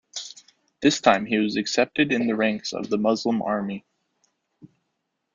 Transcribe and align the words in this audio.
This 0.81 0.99
time 0.99 1.27
he 1.27 1.37
was 1.37 1.57
accepted 1.57 2.11
in 2.11 2.25
the 2.25 2.35
ranks 2.35 2.73
of 2.73 2.89
the 2.89 2.97
Muslim 2.97 3.39
army. 3.43 3.85